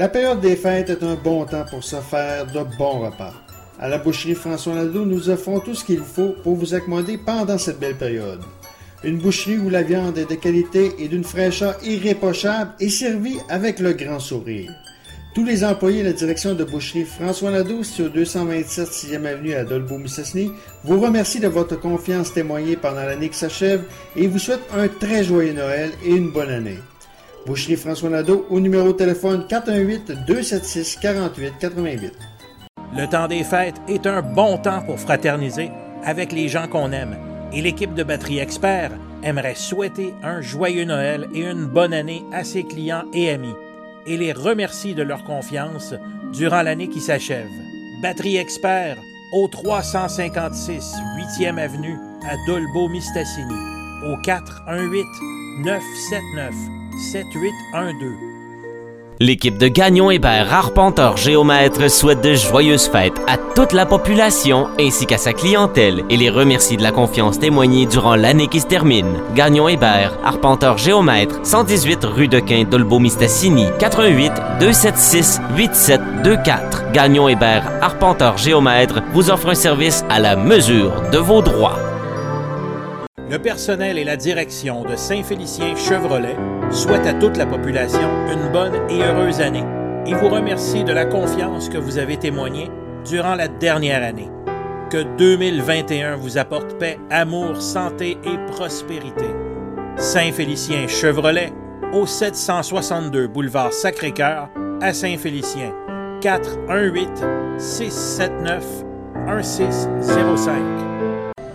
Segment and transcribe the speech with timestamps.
[0.00, 3.34] La période des fêtes est un bon temps pour se faire de bons repas.
[3.78, 7.58] À la boucherie François Nadeau, nous offrons tout ce qu'il faut pour vous accommoder pendant
[7.58, 8.40] cette belle période.
[9.04, 13.78] Une boucherie où la viande est de qualité et d'une fraîcheur irréprochable et servie avec
[13.78, 14.72] le grand sourire.
[15.34, 19.64] Tous les employés de la direction de boucherie François Nadeau, sur 227 6e avenue à
[19.64, 20.50] Dolbeau-Mistassini,
[20.82, 23.82] vous remercient de votre confiance témoignée pendant l'année qui s'achève
[24.16, 26.78] et vous souhaitent un très joyeux Noël et une bonne année.
[27.46, 32.12] Boucherie François Nadeau au numéro de téléphone 418-276-4888.
[32.96, 35.70] Le temps des fêtes est un bon temps pour fraterniser
[36.04, 37.16] avec les gens qu'on aime.
[37.52, 42.44] Et l'équipe de Batterie Expert aimerait souhaiter un joyeux Noël et une bonne année à
[42.44, 43.54] ses clients et amis.
[44.06, 45.94] Et les remercie de leur confiance
[46.32, 47.48] durant l'année qui s'achève.
[48.02, 48.96] Batterie Expert
[49.32, 50.94] au 356
[51.38, 51.96] 8e Avenue
[52.28, 53.54] à Dolbeau-Mistassini
[54.06, 55.04] au 418
[55.64, 58.12] 979 7812.
[59.20, 65.06] L'équipe de Gagnon Hébert Arpenteur Géomètre souhaite de joyeuses fêtes à toute la population ainsi
[65.06, 69.14] qu'à sa clientèle et les remercie de la confiance témoignée durant l'année qui se termine.
[69.34, 76.92] Gagnon Hébert Arpenteur Géomètre 118 rue de Quin Dolbeau-Mistassini 88 276 8724.
[76.92, 81.78] Gagnon Hébert Arpenteur Géomètre vous offre un service à la mesure de vos droits.
[83.30, 86.34] Le personnel et la direction de Saint-Félicien Chevrolet
[86.72, 89.62] souhaitent à toute la population une bonne et heureuse année
[90.04, 92.68] et vous remercie de la confiance que vous avez témoignée
[93.04, 94.28] durant la dernière année.
[94.90, 99.26] Que 2021 vous apporte paix, amour, santé et prospérité.
[99.96, 101.52] Saint-Félicien Chevrolet
[101.92, 104.48] au 762 boulevard Sacré-Cœur
[104.80, 105.72] à Saint-Félicien.
[106.20, 107.08] 418
[107.58, 108.64] 679
[109.28, 110.99] 1605.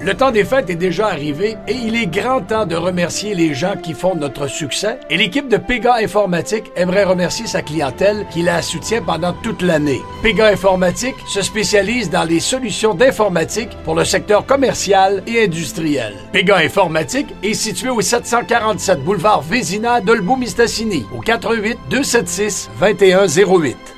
[0.06, 3.56] Le temps des fêtes est déjà arrivé et il est grand temps de remercier les
[3.56, 5.00] gens qui font notre succès.
[5.10, 10.04] Et l'équipe de Pega Informatique aimerait remercier sa clientèle qui la soutient pendant toute l'année.
[10.22, 16.14] Pega Informatique se spécialise dans les solutions d'informatique pour le secteur commercial et industriel.
[16.32, 23.95] Pega Informatique est situé au 747 boulevard Vézina d'Olbeau-Mistassini au 88 276 2108.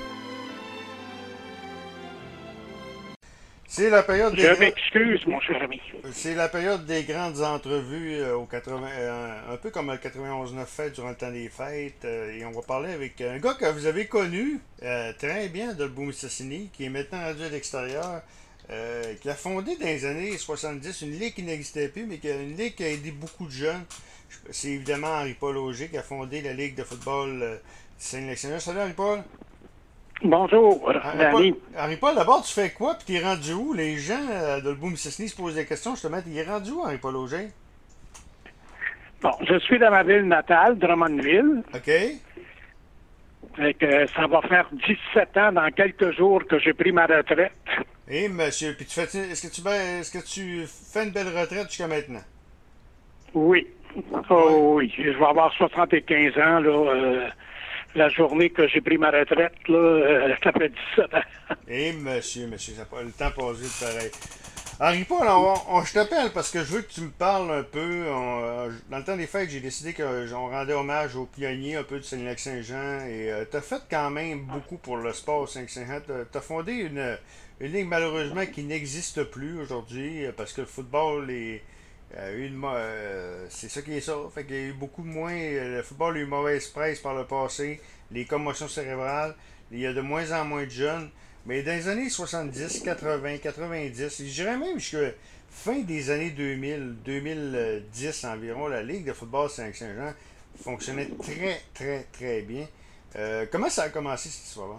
[3.77, 5.79] C'est la période des Je m'excuse, mon cher ami.
[6.11, 10.65] C'est la période des grandes entrevues euh, au 80, euh, un peu comme le 91-9
[10.65, 12.03] fêtes durant le temps des fêtes.
[12.05, 14.59] euh, et on va parler avec un gars que vous avez connu
[15.19, 18.23] très bien de Mistassini, qui est maintenant rendu à l'extérieur,
[19.21, 22.35] qui a fondé dans les années 70 une ligue qui n'existait plus, mais qui a
[22.35, 23.85] une ligue qui a aidé beaucoup de jeunes.
[24.27, 27.57] Je- C'est évidemment Henri-Paul Auger qui a fondé la Ligue de football euh,
[27.99, 28.59] Saint-Lexington.
[28.59, 29.19] Salut Henri-Paul.
[30.23, 31.53] Bonjour, Danny.
[31.53, 32.95] Henri-Paul, Henri-Paul, d'abord, tu fais quoi?
[32.95, 33.73] Puis t'es rendu où?
[33.73, 35.95] Les gens euh, de Mistassini se posent des questions.
[35.95, 37.47] Je te mets, il est rendu où, Henri-Paul Auger?
[39.21, 41.63] Bon, je suis dans ma ville natale, Drummondville.
[41.73, 41.91] OK.
[43.55, 47.51] Fait que ça va faire 17 ans dans quelques jours que j'ai pris ma retraite.
[48.07, 51.27] Et monsieur, puis tu fais, est-ce que tu ben- est-ce que tu fais une belle
[51.27, 52.21] retraite jusqu'à maintenant?
[53.33, 53.67] Oui.
[54.29, 54.93] Oh oui.
[54.97, 56.69] Je vais avoir 75 ans, là.
[56.69, 57.27] euh,
[57.97, 61.55] la journée que j'ai pris ma retraite, là, euh, ça fait 17 ans.
[61.67, 64.11] Et monsieur, monsieur, ça, pas- le temps vite pareil.
[64.79, 67.79] Henri-Paul, on, on- je t'appelle parce que je veux que tu me parles un peu.
[68.05, 71.97] euh, dans le temps des fêtes, j'ai décidé qu'on rendait hommage aux pionniers un peu
[71.97, 75.99] de Saint-Lac-Saint-Jean et tu as fait quand même beaucoup pour le sport Saint-Saint-Jean.
[76.31, 77.17] Tu as fondé une,
[77.59, 81.63] une ligue malheureusement qui n'existe plus aujourd'hui euh, parce que le football est.
[82.15, 84.13] a eu une mo- euh, c'est ça qui est ça.
[84.33, 85.33] Fait qu'il y a eu beaucoup moins.
[85.33, 87.81] euh, Le football a eu une mauvaise presse par le passé.
[88.11, 89.35] Les commotions cérébrales.
[89.71, 91.09] Il y a de moins en moins de jeunes.
[91.45, 95.11] Mais dans les années 70, 80, 90, je dirais même jusqu'à
[95.49, 100.13] fin des années 2000, 2010 environ, la Ligue de football Saint-Saint-Jean
[100.61, 102.65] fonctionnait très, très, très bien.
[103.15, 104.75] Euh, comment ça a commencé cette histoire-là?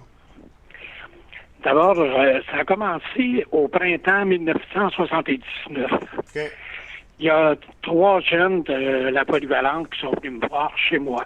[1.65, 5.91] D'abord, euh, ça a commencé au printemps 1979.
[6.19, 6.53] OK.
[7.21, 11.25] Il y a trois jeunes de la polyvalente qui sont venus me voir chez moi.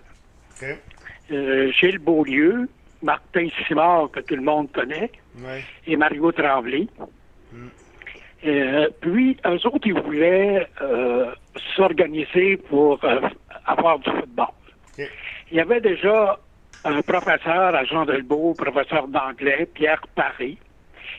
[1.31, 2.69] Euh, Gilles Beaulieu,
[3.03, 5.11] Martin Simard, que tout le monde connaît,
[5.43, 5.63] Ouais.
[5.87, 6.87] et Mario Tremblay.
[8.45, 11.33] Euh, puis, eux autres, ils voulaient euh,
[11.77, 12.99] s'organiser pour
[13.67, 14.49] avoir du football.
[14.99, 16.39] Il y avait déjà
[16.85, 20.57] un professeur à Jean Delbeau, professeur d'anglais, Pierre Paré,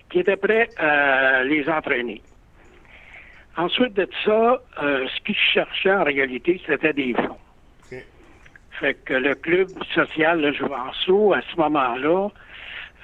[0.10, 2.22] qui était prêt à les entraîner.
[3.56, 7.38] Ensuite de ça, euh, ce qu'ils cherchaient en réalité, c'était des fonds.
[8.80, 12.30] Fait que le club social de Juvenceau, à ce moment-là,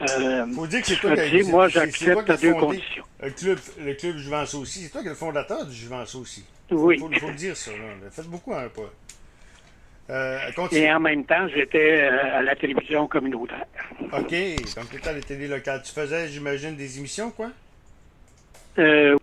[0.02, 3.04] euh, Faut dire que c'est toi qui moi, j'accepte à deux fondé conditions.
[3.22, 4.80] Le club, le club Juvenceau aussi.
[4.80, 6.46] C'est toi qui es le fondateur du Juvenceau aussi.
[6.72, 6.96] Oui.
[6.96, 7.72] Il faut, faut le dire ça.
[7.72, 8.10] Là.
[8.10, 8.90] Faites beaucoup, hein, pas.
[10.10, 10.40] Euh.
[10.72, 13.66] Et en même temps, j'étais euh, à la télévision communautaire.
[14.02, 14.32] OK.
[14.32, 15.82] Donc, tu étais à la télé locale.
[15.84, 17.52] Tu faisais, j'imagine, des émissions, quoi?
[18.80, 19.16] Euh,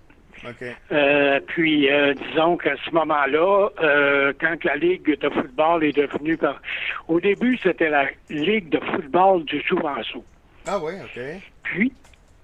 [0.93, 6.37] Euh, puis, euh, disons qu'à ce moment-là, euh, quand la Ligue de football est devenue...
[6.37, 6.61] par-
[7.09, 10.25] Au début, c'était la Ligue de football du Jouvenceau.
[10.67, 11.21] Ah, oui, OK.
[11.63, 11.93] Puis,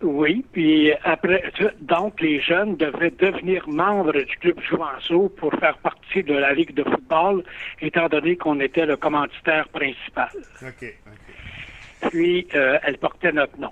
[0.01, 1.45] oui, puis après,
[1.81, 6.75] donc les jeunes devaient devenir membres du club Jouvenceau pour faire partie de la Ligue
[6.75, 7.45] de football,
[7.81, 10.29] étant donné qu'on était le commanditaire principal.
[10.63, 10.95] OK.
[11.07, 12.11] OK.
[12.11, 13.71] Puis, elle portait notre nom.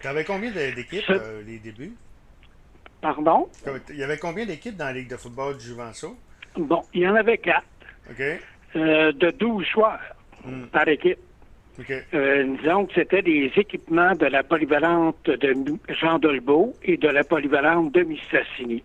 [0.00, 1.04] Tu avais combien d'équipes,
[1.46, 1.92] les débuts?
[3.02, 3.48] Pardon?
[3.90, 6.16] Il y avait combien d'équipes dans la Ligue de football du Juvenceau?
[6.56, 7.66] Bon, il y en avait quatre,
[8.08, 8.22] OK.
[8.76, 10.00] euh, de 12 joueurs
[10.44, 10.64] Hmm.
[10.72, 11.18] par équipe.
[11.78, 11.92] OK.
[12.14, 15.54] Euh, disons que c'était des équipements de la polyvalente de
[16.00, 18.82] Jean Dolbeau et de la polyvalente de Mistassini.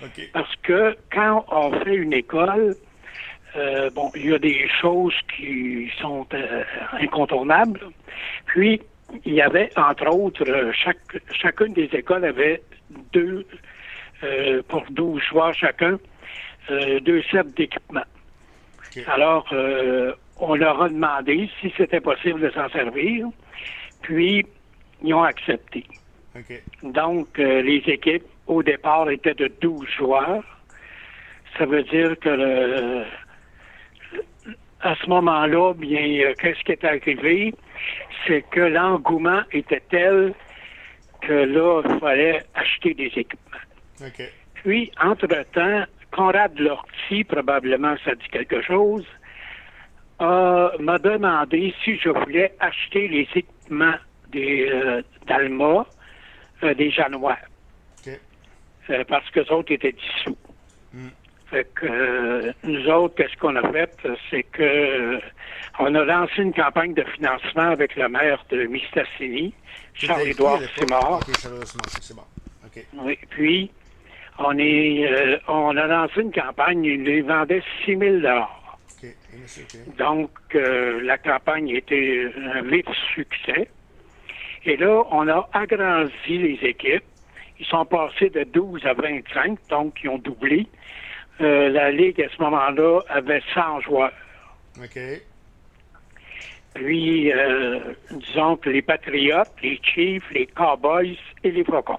[0.00, 0.30] OK.
[0.32, 2.76] Parce que quand on fait une école,
[3.56, 6.62] euh, bon, il y a des choses qui sont euh,
[7.00, 7.80] incontournables.
[8.46, 8.80] Puis,
[9.24, 12.62] il y avait, entre autres, chaque, chacune des écoles avait
[13.12, 13.46] deux,
[14.22, 15.98] euh, pour 12 joueurs chacun,
[16.70, 18.04] euh, deux sets d'équipements.
[18.96, 19.02] OK.
[19.06, 23.26] Alors, euh, on leur a demandé si c'était possible de s'en servir,
[24.02, 24.46] puis
[25.02, 25.84] ils ont accepté.
[26.82, 30.44] Donc, les équipes, au départ, étaient de 12 joueurs.
[31.56, 33.04] Ça veut dire que le-
[34.80, 37.54] à ce moment-là, bien, qu'est-ce qui est arrivé?
[38.26, 40.34] C'est que l'engouement était tel
[41.20, 43.56] que là, il fallait acheter des équipements.
[44.54, 49.06] Puis, entre-temps, Conrad Lortie, probablement ça dit quelque chose,
[50.20, 53.94] m'a demandé si je voulais acheter les équipements
[54.32, 55.86] des euh, d'Alma,
[56.62, 57.38] euh, des Janois,
[58.08, 60.36] euh, parce que les autres étaient dissous.
[60.92, 61.08] Mm.
[61.50, 63.96] Fait que nous autres, qu'est-ce qu'on a fait?
[64.30, 65.20] C'est que
[65.78, 69.54] on a lancé une campagne de financement avec le maire de Mistassini,
[69.94, 70.60] Charles-Édouard?
[70.76, 71.20] Simard.
[72.94, 73.70] Oui, puis
[74.38, 79.04] on est euh, on a lancé une campagne, il les vendait 6 000 OK.
[79.04, 79.96] Et monsieur, OK.
[79.96, 83.68] Donc euh, la campagne était un vif succès.
[84.64, 87.04] Et là, on a agrandi les équipes.
[87.58, 90.66] Ils sont passés de 12 à 25, donc ils ont doublé.
[91.40, 94.12] Euh, la Ligue, à ce moment-là, avait 100 joueurs.
[94.78, 94.98] OK.
[96.74, 97.80] Puis, euh,
[98.10, 101.98] disons que les Patriotes, les Chiefs, les Cowboys et les Faucons.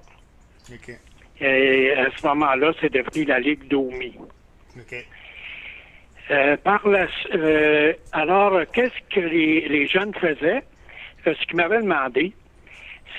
[0.72, 0.90] OK.
[1.40, 4.14] Et à ce moment-là, c'est devenu la Ligue d'Omi.
[4.76, 5.06] OK.
[6.30, 10.62] Euh, par la, euh, alors, qu'est-ce que les, les jeunes faisaient?
[11.26, 12.34] Euh, ce qu'ils m'avaient demandé,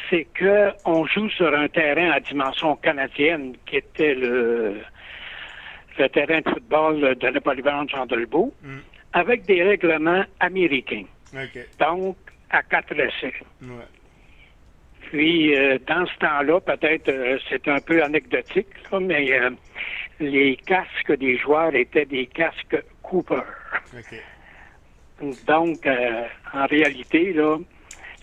[0.09, 4.77] c'est que on joue sur un terrain à dimension canadienne, qui était le,
[5.99, 8.77] le terrain de football de la polyvalente Jean Dolbeau, Mm.
[9.13, 11.05] avec des règlements américains.
[11.79, 12.17] Donc,
[12.49, 13.33] à quatre essais.
[13.61, 13.85] Ouais.
[15.11, 19.49] Puis, euh, dans ce temps-là, peut-être euh, c'est un peu anecdotique, là, mais euh,
[20.19, 23.41] les casques des joueurs étaient des casques Cooper.
[25.47, 25.85] Donc,
[26.53, 27.57] en réalité, là,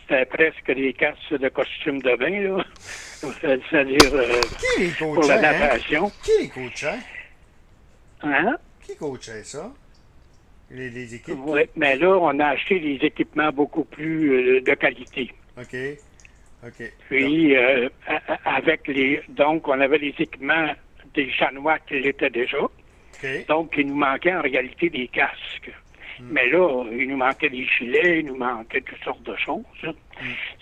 [0.02, 2.64] c'était presque des casques de costume de bain, là.
[3.40, 4.10] C'est-à-dire
[4.98, 5.40] pour la hein?
[5.40, 6.10] natation.
[6.22, 6.50] Qui?
[6.84, 6.98] Hein?
[8.82, 9.72] Qui coachait ça?
[10.70, 11.36] Les, les équipes?
[11.44, 15.30] Oui, mais là, on a acheté des équipements beaucoup plus euh, de qualité.
[15.58, 15.76] OK.
[16.66, 16.92] OK.
[17.08, 17.88] Puis, euh,
[18.44, 19.22] avec les.
[19.28, 20.72] Donc, on avait les équipements
[21.14, 22.58] des Chanois qui l'étaient déjà.
[22.60, 23.46] OK.
[23.48, 25.70] Donc, il nous manquait en réalité des casques.
[26.18, 29.62] Mais là, il nous manquait des gilets, il nous manquait toutes sortes de choses.
[29.84, 29.92] hein.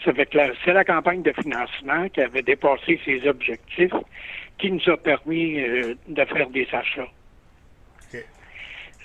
[0.04, 3.92] Ça fait que la- c'est la campagne de financement qui avait dépassé ses objectifs
[4.58, 7.06] qui nous a permis euh, de faire des achats.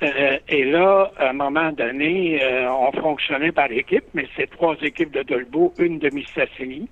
[0.02, 4.76] Euh, et là, à un moment donné, euh, on fonctionnait par équipe, mais c'est trois
[4.82, 6.88] équipes de Dolbeau, une de Mistassini.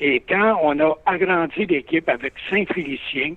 [0.00, 3.34] Et quand on a agrandi l'équipe avec Saint-Félicien,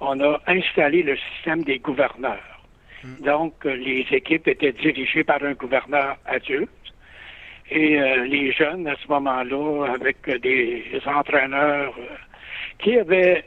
[0.00, 2.60] on a installé le système des gouverneurs.
[3.20, 6.70] Donc, euh, les équipes étaient dirigées par un gouverneur adulte.
[7.70, 11.94] Et euh, les jeunes, à ce moment-là, avec des entraîneurs
[12.80, 13.44] qui avaient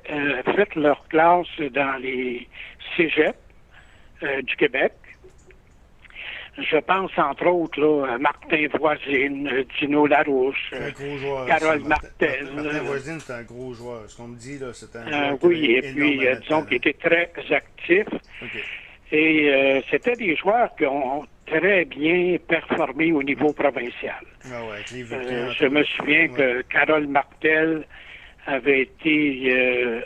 [0.55, 2.47] fait leur classe dans les
[2.95, 3.35] cégeps
[4.23, 4.93] euh, du Québec.
[6.57, 11.45] Je pense, entre autres, là, à Martin Voisine, euh, Dino Larouche, euh, joueur.
[11.45, 12.49] Carole Martel.
[12.53, 14.09] Martin Voisine, c'est un gros joueur.
[14.09, 17.31] Ce qu'on me dit, là, c'est un joueur oui, et puis, disons qu'il était très
[17.53, 18.07] actif.
[19.11, 24.21] Et euh, c'était des joueurs qui ont très bien performé au niveau provincial.
[24.45, 26.29] Ah ouais, Euh, je me souviens Ouais.
[26.29, 27.85] que Carole Martel
[28.45, 30.01] avait été,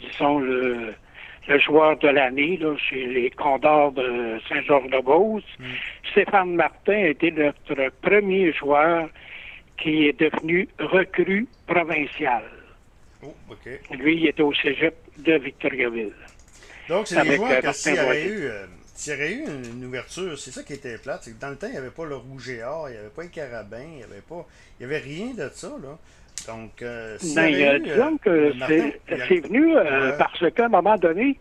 [0.00, 0.92] disons, le,
[1.48, 5.44] le joueur de l'année là, chez les Condors de Saint-Georges-de-Beauce.
[6.10, 9.08] Stéphane Martin a été notre premier joueur
[9.80, 12.42] qui est devenu recrue provincial.
[13.22, 13.34] Oh.
[13.92, 16.12] Lui, il était au cégep de Victoriaville.
[16.88, 18.66] Donc, c'est des joueurs euh, que s'il y avait eu, euh,
[19.06, 21.72] y eu une, une ouverture, c'est ça qui était plate, que dans le temps, il
[21.72, 24.02] n'y avait pas le rouge et or, il n'y avait pas le carabin, il n'y
[24.04, 24.46] avait pas.
[24.78, 25.98] Il n'y avait rien de ça, là.
[26.46, 28.90] Donc, euh, Ben, euh, disons euh, que Martin,
[29.28, 31.36] c'est venu euh, parce qu'à un moment donné,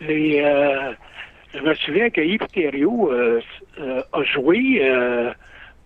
[0.00, 0.92] les, euh,
[1.54, 3.40] je me souviens que Yves Thériault euh,
[3.80, 5.32] euh, a joué euh,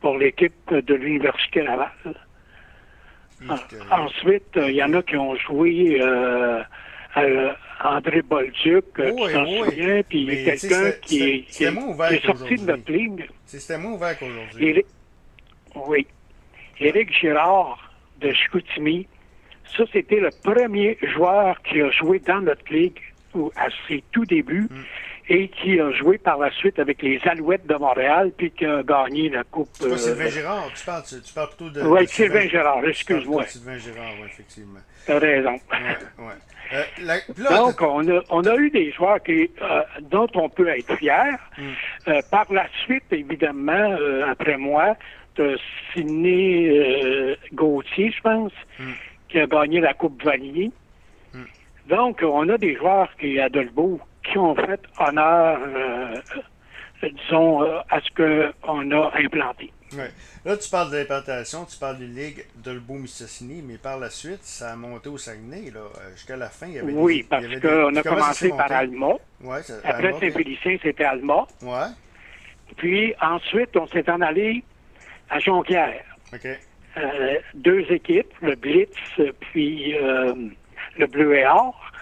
[0.00, 1.88] pour l'équipe de l'Université Laval.
[3.90, 6.62] Ensuite, euh, il y en a qui ont joué euh,
[7.14, 9.59] à- André Bolduc, euh, Oui, tu t'en oui.
[9.71, 11.64] souviens, puis quelqu'un qui, est- qui,
[12.26, 13.25] sorti de notre ligne.
[13.47, 14.67] c'est- C'était moins ouvert qu'aujourd'hui.
[14.67, 14.87] Éric-
[15.87, 16.07] oui.
[16.79, 17.89] Éric Girard
[18.21, 19.07] de Chicoutimi,
[19.77, 22.99] ça c'était le premier joueur qui a joué dans notre ligue
[23.35, 24.83] ou à ses tout débuts Mm.
[25.29, 28.83] et qui a joué par la suite avec les Alouettes de Montréal puis qui a
[28.83, 29.69] gagné la Coupe.
[29.75, 31.83] C'est pas euh, Sylvain Gérard, tu parles, tu, tu parles plutôt de.
[31.83, 33.45] Oui, de Sylvain Gérard, excuse-moi.
[33.47, 34.81] Sylvain Gérard, oui, effectivement.
[35.07, 35.53] T'as raison.
[35.53, 36.33] Ouais, ouais.
[36.73, 40.29] Euh, la- puis là, Donc, on a, on a eu des joueurs qui, euh, dont
[40.35, 41.37] on peut être fier.
[41.59, 41.62] Mm.
[42.09, 43.97] Euh, par la suite, évidemment,
[44.29, 44.97] après moi,
[45.92, 48.92] Sidney euh, Gauthier, je pense, Mm.
[49.28, 50.70] qui a gagné la Coupe Vanier.
[51.34, 51.42] Mm.
[51.88, 56.20] Donc, on a des joueurs qui, à Dolbeau qui ont fait honneur, euh,
[57.02, 59.72] disons, euh, à ce qu'on a implanté.
[59.94, 60.10] ouais.
[60.44, 64.42] là, tu parles de l'implantation, tu parles d'une ligue de Lebeau-Mistassini, mais par la suite,
[64.44, 65.80] ça a monté au Saguenay, là.
[65.80, 68.70] euh, Jusqu'à la fin, il y avait Oui, des- parce qu'on a commencé par?
[68.70, 69.14] Alma.
[69.42, 70.12] Ouais, Après.
[70.20, 71.46] Saint-Félicien, c'était Alma.
[71.62, 71.88] Ouais,
[72.76, 74.62] Puis ensuite, on s'est en allé
[75.30, 76.04] à Jonquière.
[76.96, 78.96] Euh, deux équipes, le Blitz
[79.52, 80.34] puis euh,
[80.99, 81.92] le Bleu et Or.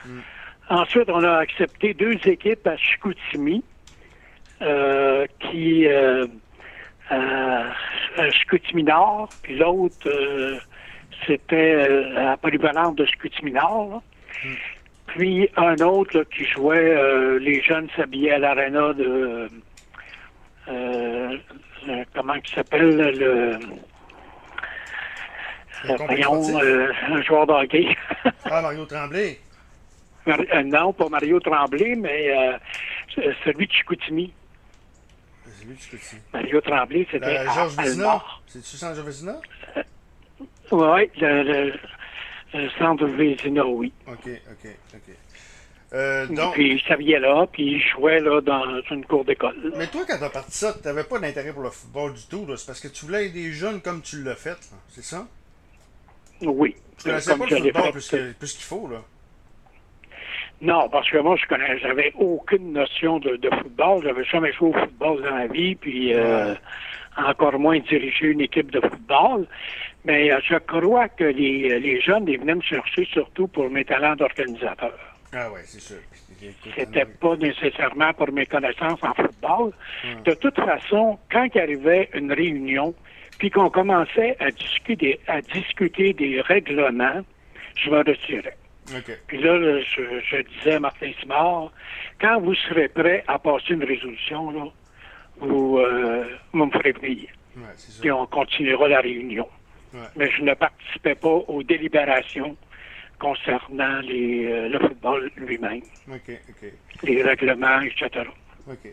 [0.71, 3.63] Ensuite, on a accepté deux équipes à Chicoutimi
[4.63, 5.87] euh, qui
[7.11, 10.11] à, Chicoutimi Nord, puis l'autre
[11.27, 13.91] c'était à Polyvalente de Chicoutimi Nord.
[13.91, 14.03] là.
[15.07, 19.49] Puis un autre là, qui jouait, les jeunes s'habillaient à l'aréna de
[21.89, 23.59] euh, comment il s'appelle le
[25.85, 27.97] Le euh, voyons, euh, un joueur de hockey.
[28.51, 29.39] Ah, Mario Tremblay.
[30.27, 32.59] Euh, non, pas Mario Tremblay, mais euh,
[33.45, 34.33] celui de Chicoutimi.
[35.47, 35.99] C'est lui, tu peux
[36.33, 38.23] Mario Tremblay, c'était Georges Vézina.
[38.47, 39.37] C'est-tu Georges Vézina?
[40.71, 41.75] Oui, le, le,
[42.55, 43.93] le centre Vézina, oui.
[44.07, 45.15] Ok, ok, ok.
[45.95, 49.57] Euh, donc, Puis il s'habillait là, puis il jouait là dans une cour d'école.
[49.77, 52.47] mais toi, quand t'as parti ça, t'avais pas d'intérêt pour le football du tout.
[52.57, 54.59] C'est parce que tu voulais aider des jeunes comme tu l'as fait.
[54.89, 55.27] C'est ça?
[56.43, 56.75] Oui.
[56.99, 59.03] Tu connaissais pas je le football plus qu'il faut, là.
[60.61, 64.03] Non, parce que moi, je connais, j'avais aucune notion de, de football.
[64.03, 66.55] J'avais jamais joué au football dans ma vie, puis euh,
[67.17, 69.47] encore moins dirigé une équipe de football.
[70.05, 73.85] Mais euh, je crois que les, les jeunes, ils venaient me chercher surtout pour mes
[73.85, 75.08] talents d'organisateur.
[75.33, 75.99] Ah ouais, c'est sûr.
[76.75, 79.73] C'était pas nécessairement pour mes connaissances en football.
[80.25, 82.95] De toute façon, quand il arrivait une réunion,
[83.39, 87.25] puis qu'on commençait à discuter, à discuter des règlements,
[87.77, 88.57] je me retirais.
[89.27, 91.73] Puis là, je, je disais à Martin Simard,
[92.21, 94.65] quand vous serez prêt à passer une résolution, là,
[95.41, 97.29] vous, euh, vous me ferez venir.
[97.57, 97.63] Ouais.
[98.01, 99.49] Puis on continuera la réunion.
[99.93, 100.01] Ouais.
[100.17, 102.57] Mais je ne participais pas aux délibérations
[103.21, 106.73] concernant les, euh, le football lui-même, Ok, ok.
[107.05, 108.25] les règlements, etc.
[108.71, 108.93] Ok.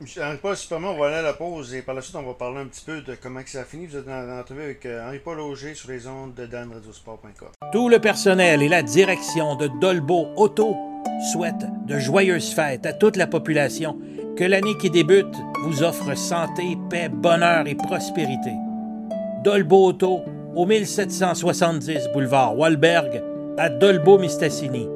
[0.00, 2.34] Michel Paul Superman, on va aller à la pause et par la suite, on va
[2.34, 3.86] parler un petit peu de comment que ça a fini.
[3.86, 7.48] Vous êtes dans l'entrevue avec euh, Henri-Paul Auger sur les ondes de danradiosport.com.
[7.72, 10.76] Tout le personnel et la direction de Dolbo Auto
[11.32, 13.96] souhaitent de joyeuses fêtes à toute la population.
[14.36, 18.50] Que l'année qui débute vous offre santé, paix, bonheur et prospérité.
[19.44, 20.22] Dolbo Auto
[20.56, 23.22] au 1770 boulevard Walberg
[23.56, 24.88] à Dolbo-Mistassini.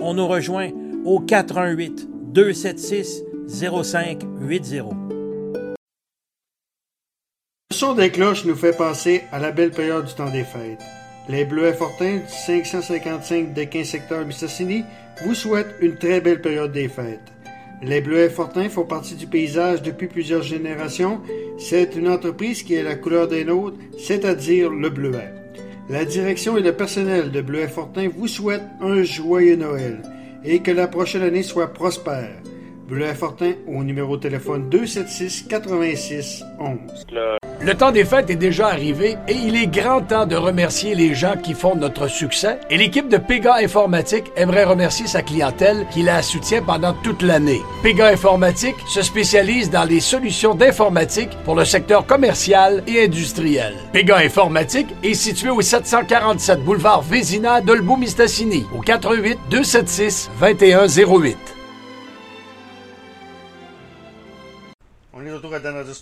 [0.00, 0.70] On nous rejoint
[1.04, 4.90] au 418 276 0580.
[7.70, 10.82] Le son des cloches nous fait penser à la belle période du temps des fêtes.
[11.28, 14.84] Les Bleuets Fortins du 555 des 15 secteurs Mistassini
[15.24, 17.32] vous souhaitent une très belle période des fêtes.
[17.82, 21.20] Les Bleuets Fortins font partie du paysage depuis plusieurs générations.
[21.58, 25.45] C'est une entreprise qui est la couleur des nôtres, c'est-à-dire le bleuet.
[25.88, 30.02] La direction et le personnel de Bleuet Fortin vous souhaitent un joyeux Noël
[30.44, 32.42] et que la prochaine année soit prospère.
[32.88, 36.78] Bleuet Fortin au numéro de téléphone 276 86 11.
[37.12, 41.14] Le temps des fêtes est déjà arrivé et il est grand temps de remercier les
[41.14, 42.58] gens qui font notre succès.
[42.70, 47.62] Et l'équipe de Pega Informatique aimerait remercier sa clientèle qui la soutient pendant toute l'année.
[47.82, 53.74] Pega Informatique se spécialise dans les solutions d'informatique pour le secteur commercial et industriel.
[53.92, 61.45] Pega Informatique est situé au 747 boulevard Vézina d'Olbeau-Mistassini au 88 276 2108.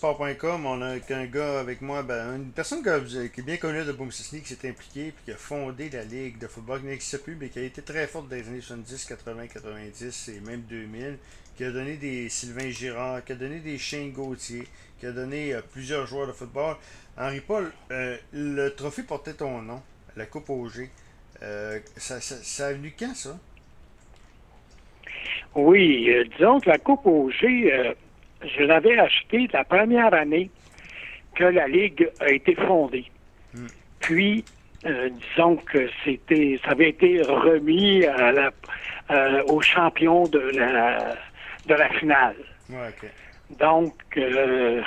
[0.01, 0.67] danadesport.com.
[0.67, 4.41] On a un gars avec moi, ben, une personne qui est bien connue de Boomsisney,
[4.41, 7.49] qui s'est impliquée puis qui a fondé la ligue de football qui n'existe plus, mais
[7.49, 11.19] qui a été très forte dans les années 70, 80, 90 et même 2000,
[11.57, 14.65] qui a donné des Sylvain Girard, qui a donné des Shane Gauthier,
[14.99, 16.77] qui a donné euh, plusieurs joueurs de football.
[17.17, 19.83] Henri-Paul, euh, le trophée portait ton nom,
[20.17, 20.89] la Coupe OG.
[21.43, 23.39] Euh, ça, a venu quand, ça?
[25.55, 27.95] Oui, disons que la Coupe OG,
[28.57, 30.51] je l'avais achetée la première année
[31.35, 33.07] que la Ligue a été fondée.
[34.01, 34.45] Puis,
[34.87, 38.51] euh, disons que c'était, ça avait été remis à la,
[39.11, 41.17] euh, aux champions de la,
[41.67, 42.37] de la finale.
[42.71, 42.93] Ouais.
[43.59, 44.83] Donc, euh,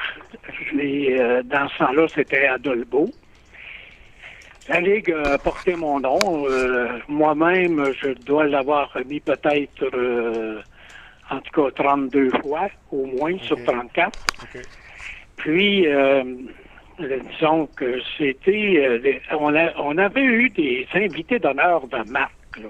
[0.75, 3.09] euh, dans ce temps-là, c'était à Dolbeau.
[4.67, 6.45] La Ligue a porté mon nom.
[6.49, 9.85] Euh, moi-même, je dois l'avoir remis peut-être,
[11.29, 14.11] en tout cas, 32 fois, au moins, sur 34.
[14.43, 14.61] Ok.
[15.37, 16.23] Puis, euh,
[16.99, 18.73] disons que c'était...
[18.77, 22.31] euh, on, on avait eu des invités d'honneur de marque.
[22.57, 22.69] là.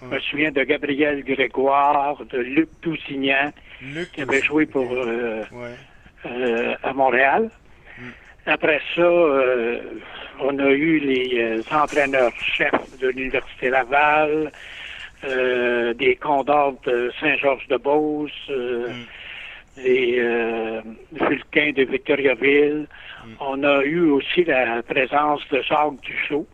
[0.00, 4.92] Je me souviens de Gabriel Grégoire, de Luc Tousignan, Luc, qui avait joué pour...
[4.92, 5.76] euh, Ouais.
[6.26, 7.50] euh, à Montréal.
[8.46, 9.80] Après ça, euh,
[10.40, 14.52] on a eu les entraîneurs-chefs de l'Université Laval,
[15.24, 18.92] euh, des Condors de Saint-Georges-de-Beauce, euh,
[19.76, 20.80] les euh,
[21.12, 22.86] Vulcains de Victoriaville.
[23.40, 26.46] On a eu aussi la présence de Jacques Dussault,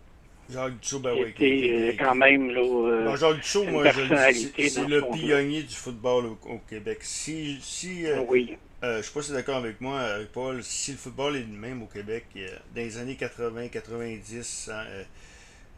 [0.53, 1.31] Jacques Duchot, ben qui oui.
[1.31, 6.27] était euh, quand même là, euh, Non, Jacques une moi, c'est le pionnier du football
[6.27, 6.99] au, au Québec.
[7.03, 8.57] Si, si euh, oui.
[8.83, 11.37] euh, je sais pas si tu es d'accord avec moi, euh, Paul, si le football
[11.37, 15.03] est le même au Québec, euh, dans les années 80, 90, hein, euh,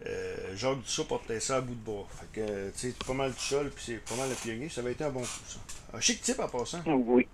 [0.06, 2.06] euh, Jacques Duchot portait ça à bout de bois.
[2.10, 4.68] Fait que, tu sais, c'est pas mal du sol, puis c'est pas mal le pionnier.
[4.68, 5.58] Ça avait été un bon coup, ça.
[5.94, 6.82] Un chic type en passant.
[6.86, 7.26] Oui.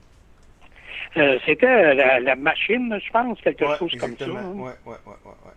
[1.17, 4.25] Euh, C'était la, la machine, je pense, quelque Ouais, chose comme ça.
[4.25, 4.39] exactement.
[4.41, 4.53] hein.
[4.87, 5.53] Ouais, ouais, ouais.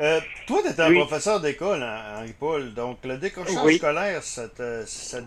[0.00, 0.98] Euh, toi, tu étais un Oui.
[0.98, 2.74] professeur d'école, hein, Henri-Paul.
[2.74, 3.76] Donc, le décrochage Oui.
[3.78, 5.20] scolaire, ça te- ça-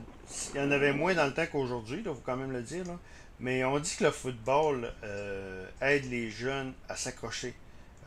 [0.54, 2.84] il y en avait moins dans le temps qu'aujourd'hui, il faut quand même le dire.
[2.86, 2.98] là.
[3.40, 7.54] Mais on dit que le football euh, aide les jeunes à s'accrocher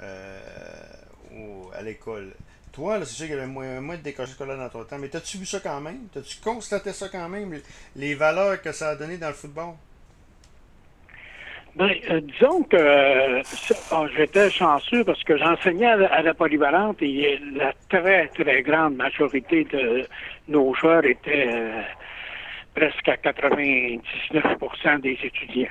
[0.01, 2.33] à l'école.
[2.73, 4.99] Toi, là, c'est sûr qu'il y avait moins, moins de décrochage scolaire dans ton temps,
[4.99, 6.07] mais t'as-tu vu ça quand même?
[6.15, 7.61] T'as-tu constaté ça quand même,
[7.97, 9.75] les- valeurs que ça a donné dans le football?
[11.77, 13.43] Ben, euh, disons que euh,
[13.93, 18.63] oh, j'étais chanceux parce que j'enseignais à, la- à la polyvalente et la très, très
[18.63, 20.07] grande majorité de
[20.49, 21.83] nos joueurs étaient euh,
[22.75, 25.69] presque à 99% des étudiants.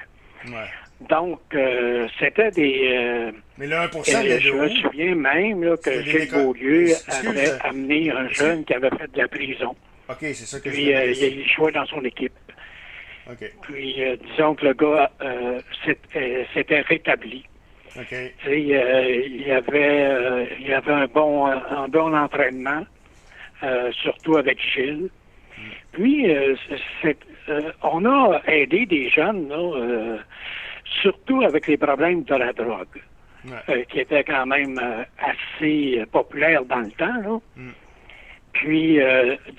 [0.47, 0.69] Ouais.
[1.07, 2.91] Donc, euh, c'était des...
[2.97, 6.29] euh, Mais le 1%, et il y a je me souviens même là, que Gilles
[6.29, 9.75] Beaulieu avait euh, amené un jeune qui avait fait de la prison.
[10.09, 12.33] Ok, c'est ça que Puis je euh, il jouait dans son équipe.
[13.31, 15.62] Ok, Puis, euh, disons que le gars euh,
[16.15, 17.45] euh, s'était rétabli.
[17.95, 18.07] ok.
[18.09, 22.85] Tu sais, euh, il y avait, euh, il avait un bon, un bon entraînement,
[23.63, 25.09] euh, surtout avec Gilles.
[25.91, 26.55] Puis, euh,
[27.01, 30.17] c'est- euh, on a aidé des jeunes, là, euh,
[31.01, 33.01] surtout avec les problèmes de la drogue,
[33.45, 33.55] Ouais.
[33.69, 37.21] euh, qui étaient quand même euh, assez euh, populaires dans le temps.
[37.23, 37.39] Là.
[37.55, 37.69] Mm.
[38.51, 38.99] Puis,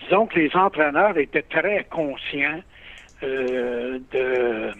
[0.02, 2.60] disons que les entraîneurs étaient très conscients
[3.22, 4.72] de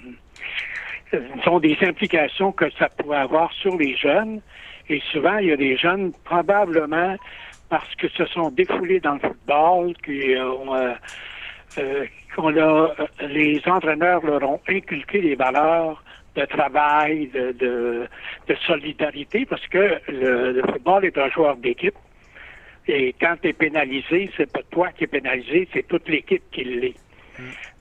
[1.61, 4.41] des implications que ça pouvait avoir sur les jeunes.
[4.89, 7.17] Et souvent, il y a des jeunes, probablement
[7.69, 10.93] parce que se sont défoulés dans le football, qui ont, euh,
[11.79, 12.51] euh, qu'on
[13.29, 16.03] les entraîneurs leur ont inculqué des valeurs
[16.37, 18.07] de travail, de, de,
[18.49, 21.95] de solidarité, parce que le, le football est un joueur d'équipe.
[22.89, 26.65] Et quand tu es pénalisé, c'est pas toi qui es pénalisé, c'est toute l'équipe qui
[26.65, 26.95] l'est.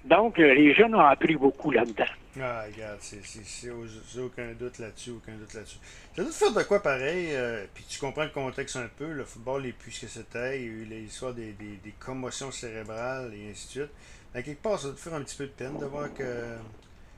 [0.06, 2.06] Donc, euh, les jeunes ont appris beaucoup là-dedans.
[2.40, 5.80] Ah, regarde, c'est, c'est, c'est au- c'est aucun doute là-dessus, aucun doute là-dessus.
[6.16, 9.12] Ça doit te faire de quoi pareil, euh, puis tu comprends le contexte un peu,
[9.12, 11.94] le football n'est plus ce que c'était, il y a eu l'histoire des, des, des
[12.00, 13.92] commotions cérébrales et ainsi de suite.
[14.34, 16.24] À quelque part, ça doit te faire un petit peu de peine de voir que,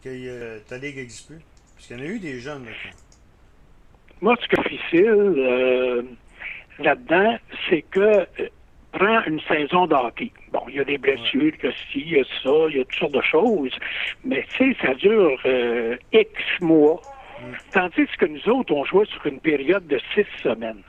[0.03, 1.41] que euh, ta ligue n'existe plus.
[1.75, 2.71] Parce qu'il y en a eu des jeunes là.
[4.21, 6.03] Moi, ce que difficile euh,
[6.77, 7.37] là-dedans,
[7.67, 8.25] c'est que euh,
[8.91, 10.31] prends une saison d'hockey.
[10.51, 12.77] Bon, il y a des blessures, il y a ci, il y a ça, il
[12.77, 13.75] y a toutes sortes de choses,
[14.23, 17.01] mais tu sais, ça dure euh, X mois.
[17.71, 20.83] Tandis que nous autres, on jouait sur une période de six semaines.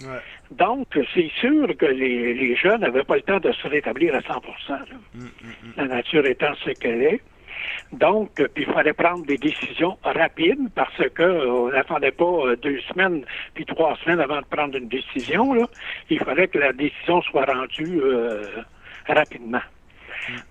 [0.00, 0.18] Ouais.
[0.50, 4.22] Donc, c'est sûr que les, les jeunes n'avaient pas le temps de se rétablir à
[4.22, 4.80] 100 là.
[5.76, 7.20] La nature étant ce qu'elle est.
[7.92, 12.56] Donc, puis il fallait prendre des décisions rapides parce que euh, on n'attendait pas euh,
[12.56, 15.68] deux semaines puis trois semaines avant de prendre une décision.
[16.08, 18.44] Il fallait que la décision soit rendue euh,
[19.08, 19.62] rapidement.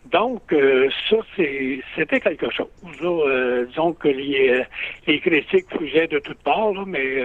[0.06, 2.68] Donc, euh, ça, c'était quelque chose.
[3.70, 4.66] Disons que les,
[5.20, 7.24] critiques fusaient de toutes parts, là, mais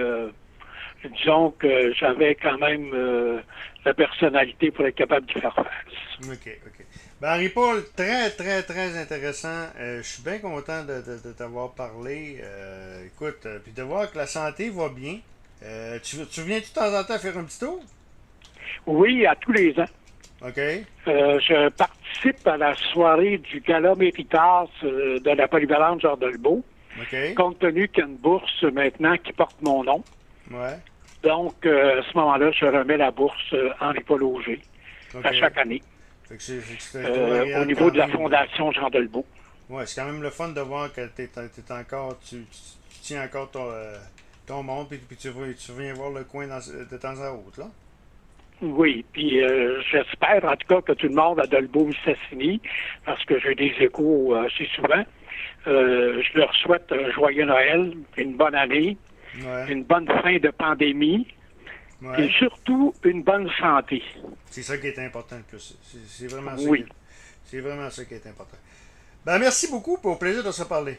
[1.17, 2.91] disons que j'avais quand même
[3.83, 6.29] la personnalité pour être capable d'y faire face.
[6.29, 6.85] OK, OK.
[7.21, 9.67] Ben, Henri-Paul, très, très, très intéressant.
[9.79, 12.39] Euh, je suis bien content de, de- de t'avoir parlé.
[12.43, 15.19] Euh, écoute, euh, puis de voir que la santé va bien.
[16.03, 17.81] Tu, tu viens de temps en temps faire un petit tour?
[18.85, 19.87] Oui, à tous les ans.
[20.45, 20.59] OK.
[21.07, 26.63] Je participe à la soirée du Gala Méritas de la polyvalente Jean Delbeau,
[27.01, 27.33] OK.
[27.35, 30.03] compte tenu qu'il y a une bourse maintenant qui porte mon nom.
[30.51, 30.77] Ouais.
[31.23, 34.61] Donc, à ce moment-là, je remets la bourse euh, Henri-Paul Auger
[35.23, 35.81] à chaque année
[36.27, 36.41] Fait que
[36.97, 38.07] euh, au niveau de la.
[38.07, 39.25] Fondation Jean Delbeau.
[39.69, 41.01] Ouais, c'est quand même le fun de voir que
[41.73, 42.45] encore, tu, tu-
[42.89, 43.95] tu tiens encore ton, euh,
[44.47, 45.29] ton monde, puis, puis tu,
[45.77, 47.67] viens voir le coin dans- de temps à autre, là.
[48.61, 52.61] Oui, puis euh, j'espère en tout cas que tout le monde à Dolbeau Sassini,
[53.05, 55.03] parce que j'ai des échos assez souvent.
[55.65, 58.97] Je leur souhaite un joyeux Noël, une bonne année,
[59.43, 59.65] Ouais.
[59.69, 61.27] une bonne fin de pandémie
[62.01, 62.25] ouais.
[62.25, 64.03] et surtout une bonne santé.
[64.49, 65.77] C'est ça qui est important le plus.
[66.07, 66.63] C'est, vraiment ça.
[66.69, 66.83] Oui.
[66.83, 66.93] qui est-
[67.45, 68.57] c'est vraiment ça qui est important.
[69.25, 70.97] Ben, merci beaucoup, pour au plaisir de se parler.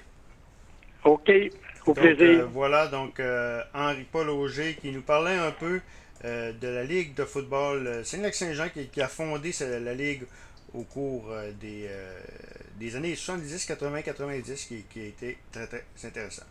[1.05, 2.41] OK, au Donc, plaisir.
[2.41, 5.81] euh, voilà, donc euh, Henri-Paul Auger qui nous parlait un peu
[6.25, 10.25] euh, de la Ligue de football Saint-Lac-Saint-Jean qui, qui a fondé la Ligue
[10.75, 11.89] au cours des,
[12.79, 16.43] des années 70, 80, 90 qui, qui a été très très intéressant.